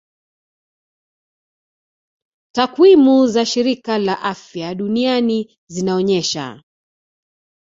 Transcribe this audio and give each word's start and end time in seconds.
Takwimu 2.55 3.27
za 3.27 3.45
shirika 3.45 3.97
la 3.99 4.19
afya 4.21 4.75
duniani 4.75 5.57
zinaonyesha 5.67 6.63